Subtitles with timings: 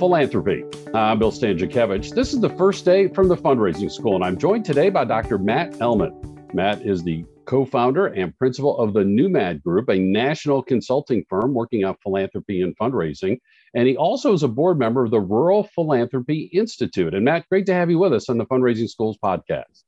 [0.00, 0.64] Philanthropy.
[0.94, 2.14] I'm Bill Stanczykiewicz.
[2.14, 5.36] This is the first day from the fundraising school, and I'm joined today by Dr.
[5.36, 6.48] Matt Elman.
[6.54, 11.52] Matt is the co founder and principal of the NUMAD Group, a national consulting firm
[11.52, 13.40] working on philanthropy and fundraising.
[13.74, 17.12] And he also is a board member of the Rural Philanthropy Institute.
[17.12, 19.82] And Matt, great to have you with us on the Fundraising Schools podcast.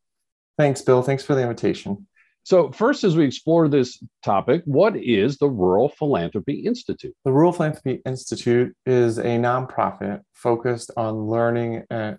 [0.58, 1.00] Thanks, Bill.
[1.02, 2.06] Thanks for the invitation.
[2.44, 7.14] So, first, as we explore this topic, what is the Rural Philanthropy Institute?
[7.24, 12.14] The Rural Philanthropy Institute is a nonprofit focused on learning uh,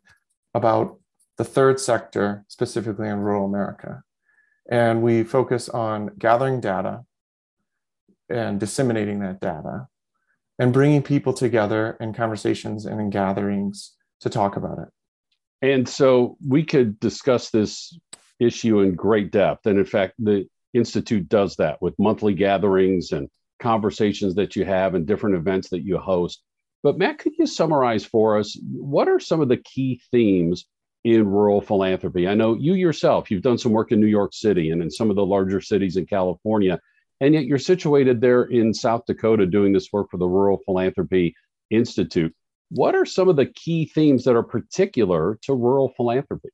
[0.54, 0.98] about
[1.38, 4.02] the third sector, specifically in rural America.
[4.70, 7.02] And we focus on gathering data
[8.30, 9.88] and disseminating that data
[10.58, 14.88] and bringing people together in conversations and in gatherings to talk about it.
[15.62, 17.98] And so we could discuss this
[18.45, 19.65] issue in great depth.
[19.65, 24.95] And in fact, the Institute does that with monthly gatherings and conversations that you have
[24.95, 26.41] and different events that you host.
[26.81, 30.65] But Matt, could you summarize for us what are some of the key themes
[31.03, 32.27] in rural philanthropy?
[32.27, 35.09] I know you yourself, you've done some work in New York City and in some
[35.09, 36.79] of the larger cities in California,
[37.21, 41.35] and yet you're situated there in South Dakota doing this work for the Rural Philanthropy
[41.70, 42.35] Institute.
[42.70, 46.49] What are some of the key themes that are particular to rural philanthropy?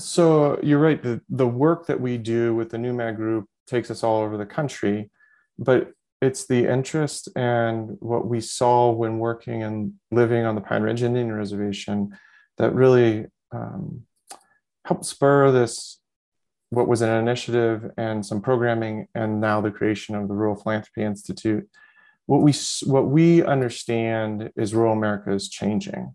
[0.00, 1.02] So you're right.
[1.02, 4.46] The, the work that we do with the NewMad Group takes us all over the
[4.46, 5.10] country,
[5.58, 10.82] but it's the interest and what we saw when working and living on the Pine
[10.82, 12.16] Ridge Indian Reservation
[12.58, 14.02] that really um,
[14.84, 15.98] helped spur this
[16.70, 21.02] what was an initiative and some programming and now the creation of the rural philanthropy
[21.02, 21.68] institute
[22.26, 22.52] what we
[22.84, 26.14] what we understand is rural america is changing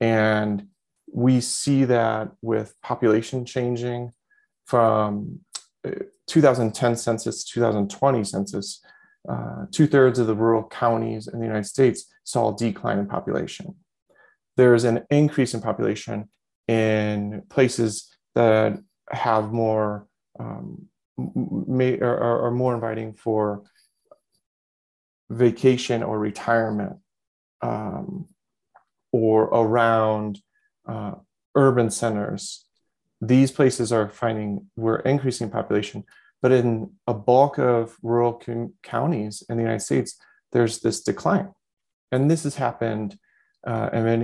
[0.00, 0.66] and
[1.14, 4.10] we see that with population changing
[4.66, 5.38] from
[5.86, 5.92] uh,
[6.26, 8.80] 2010 census to 2020 census
[9.28, 13.76] uh, two-thirds of the rural counties in the united states saw a decline in population.
[14.56, 16.28] There's an increase in population
[16.66, 18.78] in places that
[19.10, 20.08] have more
[20.40, 23.62] um, may, are, are more inviting for
[25.30, 26.96] vacation or retirement
[27.62, 28.28] um,
[29.12, 30.40] or around
[30.86, 31.14] uh,
[31.54, 32.66] urban centers,
[33.20, 36.04] these places are finding we're increasing population.
[36.42, 40.18] But in a bulk of rural com- counties in the United States,
[40.52, 41.52] there's this decline.
[42.12, 43.18] And this has happened
[43.66, 44.20] uh, and then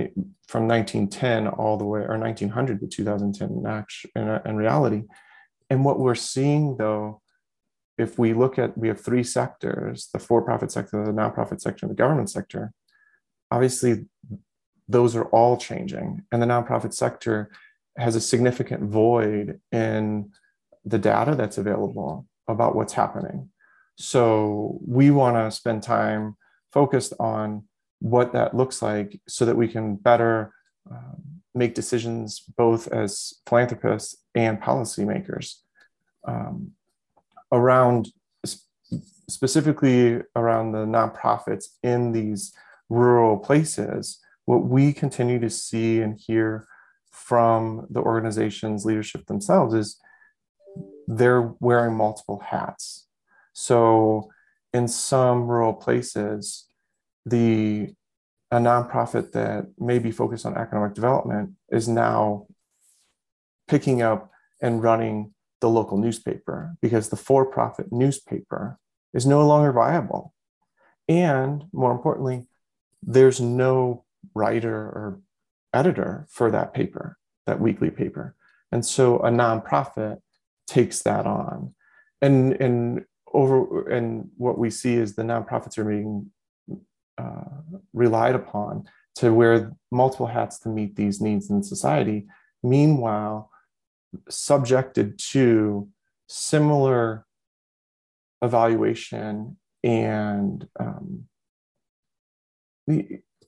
[0.47, 3.49] from 1910 all the way, or 1900 to 2010
[4.15, 5.03] in, in, in reality.
[5.69, 7.21] And what we're seeing though,
[7.97, 11.91] if we look at, we have three sectors, the for-profit sector, the nonprofit sector, and
[11.91, 12.71] the government sector,
[13.49, 14.05] obviously
[14.87, 16.23] those are all changing.
[16.31, 17.51] And the nonprofit sector
[17.97, 20.31] has a significant void in
[20.85, 23.49] the data that's available about what's happening.
[23.95, 26.35] So we want to spend time
[26.71, 27.65] focused on
[27.99, 30.53] what that looks like so that we can better
[30.89, 31.21] um,
[31.53, 35.57] make decisions both as philanthropists and policymakers
[36.27, 36.71] um,
[37.51, 38.09] around
[39.31, 42.53] specifically around the nonprofits in these
[42.89, 46.67] rural places what we continue to see and hear
[47.11, 49.99] from the organization's leadership themselves is
[51.07, 53.07] they're wearing multiple hats.
[53.53, 54.31] So
[54.73, 56.67] in some rural places
[57.25, 57.93] the
[58.49, 62.47] a nonprofit that may be focused on economic development is now
[63.67, 64.29] picking up
[64.61, 68.77] and running the local newspaper because the for-profit newspaper
[69.13, 70.33] is no longer viable.
[71.07, 72.47] And more importantly
[73.03, 75.19] there's no writer or
[75.73, 78.35] editor for that paper that weekly paper
[78.71, 80.19] and so a nonprofit
[80.67, 81.73] takes that on
[82.21, 86.31] and and over and what we see is the nonprofits are being
[87.17, 87.43] uh,
[87.93, 88.83] relied upon
[89.15, 92.27] to wear multiple hats to meet these needs in society.
[92.63, 93.49] Meanwhile,
[94.29, 95.89] subjected to
[96.27, 97.25] similar
[98.41, 101.25] evaluation and um,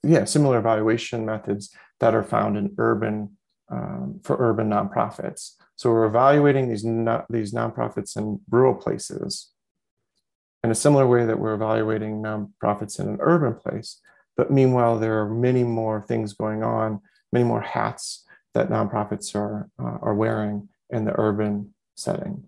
[0.03, 3.37] yeah, similar evaluation methods that are found in urban
[3.71, 5.53] um, for urban nonprofits.
[5.75, 9.51] So we're evaluating these no, these nonprofits in rural places
[10.63, 13.99] in a similar way that we're evaluating nonprofits in an urban place.
[14.37, 17.01] But meanwhile, there are many more things going on,
[17.31, 22.47] many more hats that nonprofits are, uh, are wearing in the urban setting.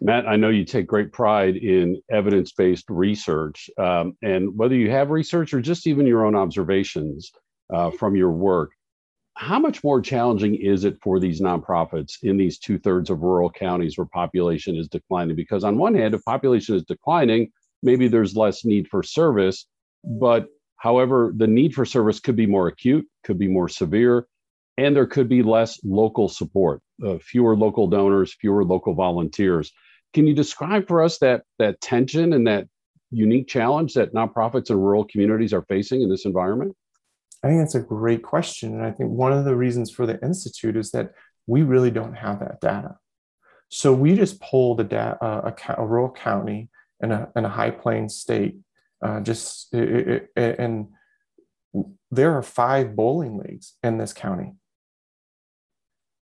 [0.00, 3.68] Matt, I know you take great pride in evidence based research.
[3.78, 7.30] Um, and whether you have research or just even your own observations
[7.72, 8.72] uh, from your work,
[9.34, 13.50] how much more challenging is it for these nonprofits in these two thirds of rural
[13.50, 15.36] counties where population is declining?
[15.36, 17.50] Because on one hand, if population is declining,
[17.82, 19.66] maybe there's less need for service,
[20.04, 20.48] but
[20.80, 24.26] However, the need for service could be more acute, could be more severe,
[24.78, 29.72] and there could be less local support, uh, fewer local donors, fewer local volunteers.
[30.12, 32.66] Can you describe for us that that tension and that
[33.10, 36.76] unique challenge that nonprofits and rural communities are facing in this environment?
[37.42, 38.74] I think that's a great question.
[38.74, 41.12] And I think one of the reasons for the Institute is that
[41.46, 42.96] we really don't have that data.
[43.68, 46.68] So we just pulled a, da- uh, a, a, rural county
[47.02, 48.56] in a, in a high plains state,
[49.02, 50.88] uh, just it, it, and
[52.10, 54.52] there are five bowling leagues in this county.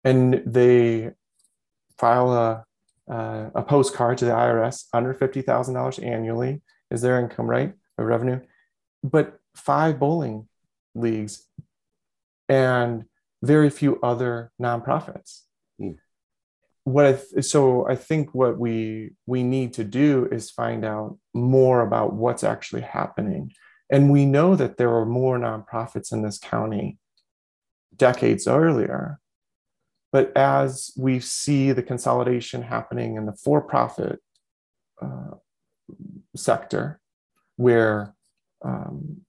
[0.04, 1.10] And they
[1.98, 2.64] file a,
[3.10, 7.74] uh, a postcard to the IRS under $50,000 annually is their income, right?
[7.98, 8.40] Or revenue.
[9.02, 10.48] But five bowling
[10.94, 11.46] leagues
[12.48, 13.04] and
[13.42, 15.42] very few other nonprofits.
[15.80, 15.98] Mm.
[16.84, 21.18] What I th- so I think what we we need to do is find out
[21.32, 23.52] more about what's actually happening.
[23.90, 26.98] And we know that there are more nonprofits in this county
[27.96, 29.20] decades earlier.
[30.14, 34.20] But as we see the consolidation happening in the for profit
[35.02, 35.32] uh,
[36.36, 37.00] sector,
[37.56, 38.14] where
[38.64, 39.22] um,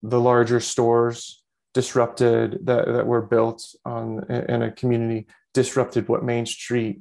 [0.00, 1.42] the larger stores
[1.74, 7.00] disrupted that, that were built on in a community disrupted what Main Street,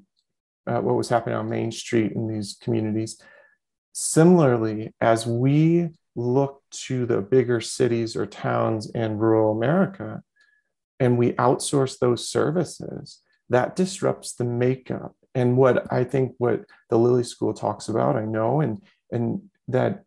[0.66, 3.22] uh, what was happening on Main Street in these communities.
[3.94, 10.24] Similarly, as we look to the bigger cities or towns in rural America
[11.02, 13.20] and we outsource those services,
[13.50, 15.16] that disrupts the makeup.
[15.34, 18.82] And what I think what the Lilly School talks about, I know, and
[19.12, 20.04] and that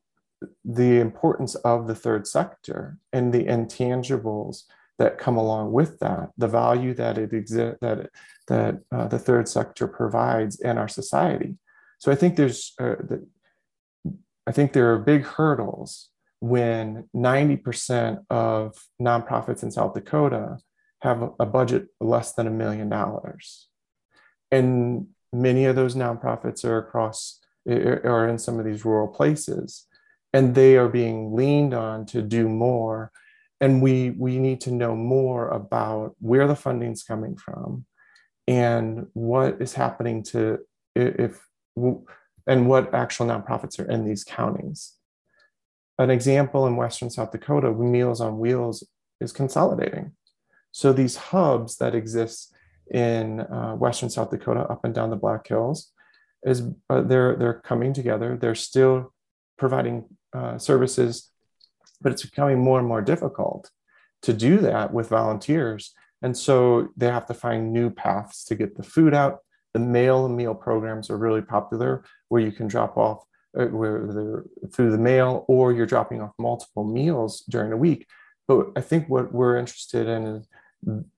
[0.64, 4.62] the importance of the third sector and the intangibles
[4.98, 8.10] that come along with that, the value that it exists that
[8.46, 11.56] that uh, the third sector provides in our society.
[11.98, 13.26] So I think there's uh, the,
[14.46, 16.10] I think there are big hurdles
[16.40, 20.58] when 90% of nonprofits in South Dakota
[21.04, 23.68] have a budget less than a million dollars.
[24.50, 29.86] And many of those nonprofits are across or in some of these rural places
[30.32, 33.12] and they are being leaned on to do more.
[33.60, 37.86] And we we need to know more about where the funding's coming from
[38.48, 40.58] and what is happening to
[40.96, 41.40] if
[42.46, 44.94] and what actual nonprofits are in these counties.
[45.98, 48.84] An example in western south dakota meals on wheels
[49.20, 50.12] is consolidating
[50.74, 52.52] so these hubs that exist
[52.90, 55.92] in uh, western south dakota up and down the black hills
[56.44, 59.14] is uh, they're they're coming together they're still
[59.56, 60.04] providing
[60.34, 61.30] uh, services,
[62.00, 63.70] but it's becoming more and more difficult
[64.22, 65.92] to do that with volunteers.
[66.22, 69.38] And so they have to find new paths to get the food out.
[69.74, 73.24] The mail and meal programs are really popular, where you can drop off
[73.58, 78.06] uh, where through the mail, or you're dropping off multiple meals during a week.
[78.48, 80.48] But I think what we're interested in is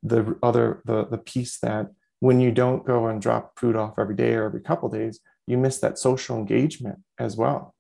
[0.03, 1.89] the other the the piece that
[2.21, 5.59] when you don't go and drop food off every day or every couple days, you
[5.59, 7.75] miss that social engagement as well.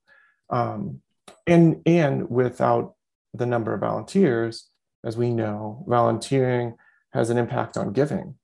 [0.51, 1.01] Um,
[1.47, 2.95] and and without
[3.35, 4.69] the number of volunteers
[5.05, 6.75] as we know volunteering
[7.13, 8.35] has an impact on giving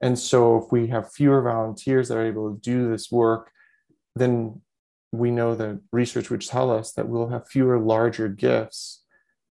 [0.00, 3.50] and so if we have fewer volunteers that are able to do this work
[4.16, 4.60] then
[5.12, 9.04] we know that research would tell us that we'll have fewer larger gifts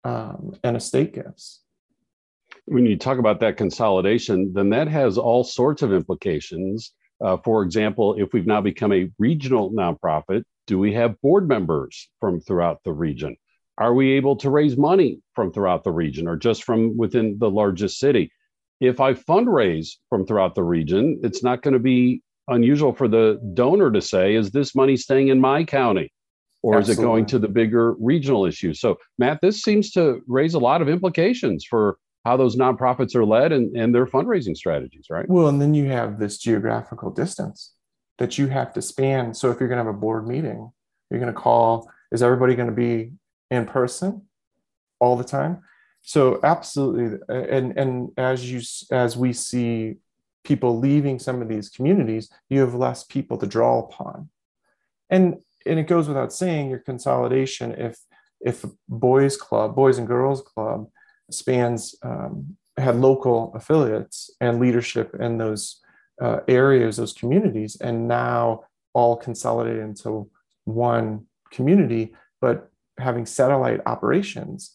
[0.05, 1.61] um, and estate gifts
[2.67, 6.93] when you talk about that consolidation then that has all sorts of implications
[7.25, 12.09] uh, for example if we've now become a regional nonprofit do we have board members
[12.21, 13.37] from throughout the region?
[13.77, 17.51] Are we able to raise money from throughout the region or just from within the
[17.51, 18.31] largest city?
[18.81, 23.41] If I fundraise from throughout the region, it's not going to be unusual for the
[23.53, 26.13] donor to say, is this money staying in my county?
[26.63, 26.93] Or Absolutely.
[26.93, 28.81] is it going to the bigger regional issues?
[28.81, 33.25] So, Matt, this seems to raise a lot of implications for how those nonprofits are
[33.25, 35.29] led and, and their fundraising strategies, right?
[35.29, 37.73] Well, and then you have this geographical distance
[38.19, 39.33] that you have to span.
[39.33, 40.71] So if you're going to have a board meeting,
[41.11, 43.13] you're going to call, is everybody going to be
[43.51, 44.23] in person
[44.99, 45.63] all the time?
[46.03, 47.19] So absolutely.
[47.29, 48.61] And, and as you,
[48.91, 49.97] as we see
[50.45, 54.29] people leaving some of these communities, you have less people to draw upon.
[55.09, 57.99] And, and it goes without saying your consolidation, if,
[58.41, 60.89] if boys club, boys and girls club
[61.35, 65.81] spans, um, had local affiliates and leadership in those
[66.21, 70.31] uh, areas, those communities, and now all consolidated into
[70.65, 74.73] one community, but having satellite operations.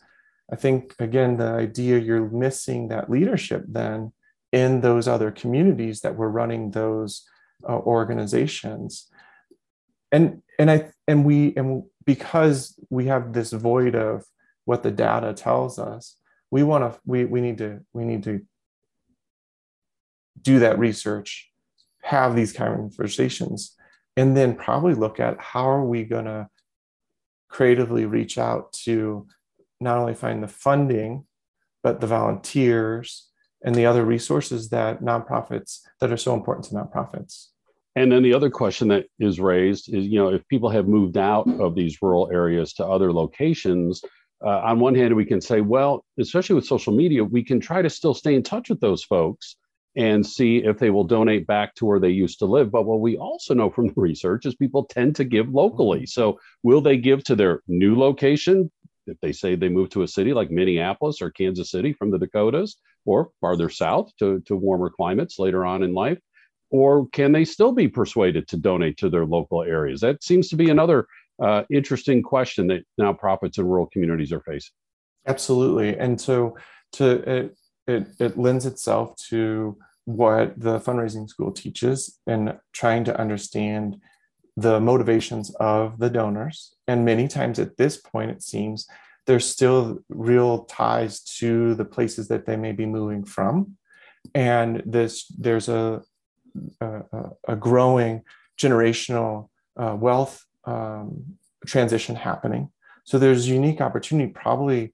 [0.51, 4.13] I think, again, the idea you're missing that leadership then
[4.51, 7.27] in those other communities that were running those
[7.67, 9.07] uh, organizations.
[10.11, 14.23] And, and I and we and because we have this void of
[14.65, 16.17] what the data tells us
[16.55, 18.39] we want to we, we need to we need to
[20.41, 21.51] do that research
[22.01, 23.75] have these conversations
[24.15, 26.47] and then probably look at how are we going to
[27.49, 29.27] creatively reach out to
[29.81, 31.25] not only find the funding
[31.83, 33.29] but the volunteers
[33.65, 37.47] and the other resources that nonprofits that are so important to nonprofits.
[37.97, 41.17] And then the other question that is raised is you know if people have moved
[41.17, 44.01] out of these rural areas to other locations
[44.45, 47.81] uh, on one hand we can say well especially with social media we can try
[47.81, 49.57] to still stay in touch with those folks
[49.95, 52.71] and see if they will donate back to where they used to live.
[52.71, 55.99] But what we also know from the research is people tend to give locally.
[55.99, 56.05] Mm-hmm.
[56.07, 58.71] So will they give to their new location?
[59.07, 62.17] If they say they move to a city like Minneapolis or Kansas City from the
[62.17, 66.17] Dakotas or farther south to, to warmer climates later on in life?
[66.71, 70.01] Or can they still be persuaded to donate to their local areas?
[70.01, 71.05] That seems to be another
[71.41, 74.73] uh, interesting question that nonprofits in rural communities are facing.
[75.27, 75.97] Absolutely.
[75.97, 76.57] And so
[76.93, 83.19] to it, it, it lends itself to what the fundraising school teaches and trying to
[83.19, 83.97] understand
[84.55, 86.73] the motivations of the donors.
[86.87, 88.87] And many times at this point, it seems
[89.25, 93.77] there's still real ties to the places that they may be moving from.
[94.33, 96.01] And this there's a,
[96.79, 97.01] a,
[97.47, 98.21] a growing
[98.59, 102.69] generational uh, wealth um, transition happening.
[103.03, 104.93] So there's unique opportunity probably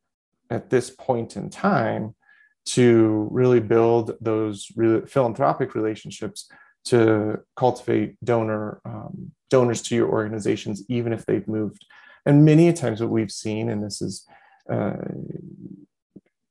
[0.50, 2.16] at this point in time
[2.63, 6.50] to really build those really philanthropic relationships
[6.86, 11.86] to cultivate donor um, donors to your organizations even if they've moved
[12.25, 14.25] and many times what we've seen and this is
[14.72, 14.94] uh,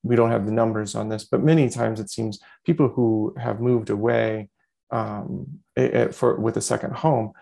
[0.03, 3.61] we don't have the numbers on this but many times it seems people who have
[3.61, 4.49] moved away
[4.91, 5.47] um,
[5.77, 7.33] it, for with a second home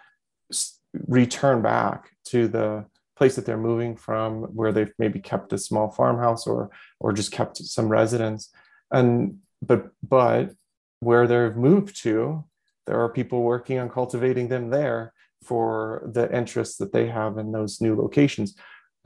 [0.92, 2.84] return back to the
[3.16, 7.32] place that they're moving from where they've maybe kept a small farmhouse or or just
[7.32, 8.50] kept some residence.
[8.90, 10.52] And but but
[11.00, 12.44] where they've moved to
[12.88, 15.12] there are people working on cultivating them there
[15.44, 18.56] for the interests that they have in those new locations.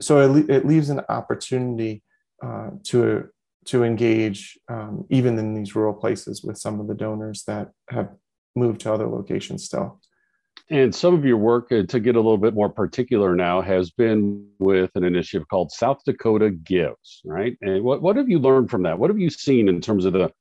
[0.01, 2.01] So it, it leaves an opportunity
[2.41, 3.29] uh, to
[3.65, 8.09] to engage um, even in these rural places with some of the donors that have
[8.55, 10.01] moved to other locations still
[10.69, 13.91] and some of your work, uh, to get a little bit more particular now, has
[13.91, 17.57] been with an initiative called South Dakota Gives, right?
[17.61, 18.97] And what, what have you learned from that?
[18.97, 20.31] What have you seen in terms of the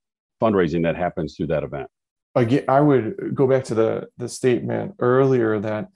[0.41, 1.88] fundraising that happens through that event?
[2.35, 5.88] Again, I would go back to the, the statement earlier that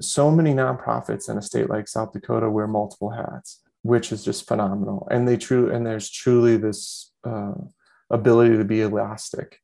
[0.00, 4.46] so many nonprofits in a state like South Dakota wear multiple hats, which is just
[4.46, 5.08] phenomenal.
[5.10, 7.54] And they true and there's truly this uh,
[8.10, 9.60] ability to be elastic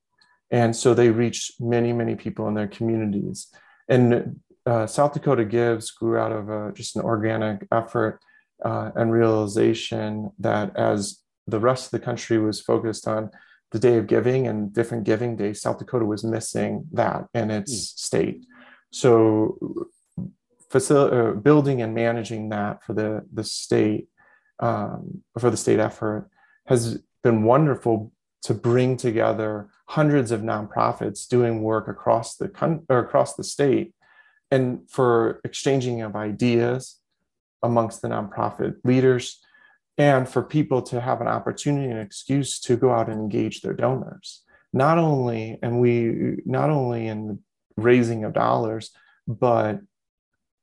[0.53, 3.49] and so they reach many, many people in their communities.
[3.89, 8.21] And uh, South Dakota Gives grew out of a, just an organic effort
[8.63, 13.31] uh, and realization that as the rest of the country was focused on
[13.73, 17.73] the day of giving and different giving days, South Dakota was missing that in its
[17.73, 17.99] mm.
[17.99, 18.47] state.
[18.91, 19.89] So,
[20.71, 24.09] facil- uh, building and managing that for the the state
[24.61, 26.29] um, for the state effort
[26.67, 32.99] has been wonderful to bring together hundreds of nonprofits doing work across the con- or
[33.01, 33.93] across the state
[34.51, 36.99] and for exchanging of ideas
[37.63, 39.45] amongst the nonprofit leaders
[39.99, 43.75] and for people to have an opportunity and excuse to go out and engage their
[43.75, 44.43] donors.
[44.73, 47.39] Not only and we not only in the
[47.77, 48.93] raising of dollars
[49.29, 49.81] but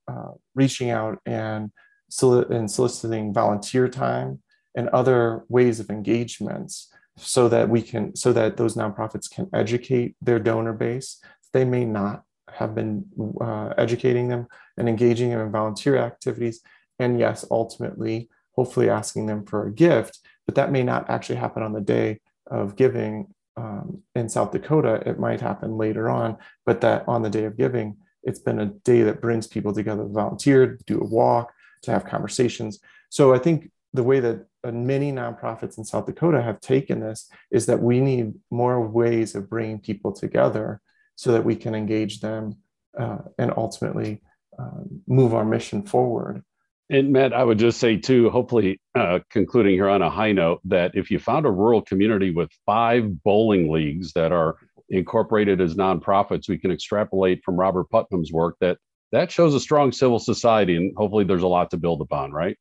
[0.08, 1.72] uh, reaching out and,
[2.10, 4.42] soli- and soliciting volunteer time
[4.76, 10.16] and other ways of engagements so that we can so that those nonprofits can educate
[10.22, 11.22] their donor base.
[11.54, 13.06] They may not have been
[13.42, 14.48] uh, educating them
[14.78, 16.62] and engaging them in volunteer activities.
[16.98, 21.64] And yes ultimately hopefully asking them for a gift but that may not actually happen
[21.64, 25.04] on the day of giving um, in south dakota.
[25.06, 28.66] It might happen later on but that on the day of giving it's been a
[28.66, 32.80] day that brings people together to volunteer to do a walk to have conversations.
[33.10, 37.66] So i think the way that many nonprofits in South Dakota have taken this is
[37.66, 40.82] that we need more ways of bringing people together
[41.16, 42.56] so that we can engage them
[43.00, 44.22] uh, and ultimately
[44.58, 46.44] uh, move our mission forward.
[46.92, 50.60] And Matt, I would just say too, hopefully uh, concluding here on a high note,
[50.66, 54.56] that if you found a rural community with five bowling leagues that are
[54.90, 58.78] incorporated as nonprofits, we can extrapolate from Robert Putnam's work that
[59.12, 62.58] that shows a strong civil society, and hopefully there's a lot to build upon, right?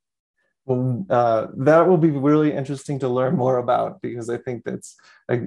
[0.69, 4.97] Well, uh, that will be really interesting to learn more about because I think that's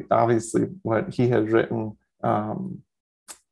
[0.10, 1.96] obviously what he has written.
[2.24, 2.82] Um,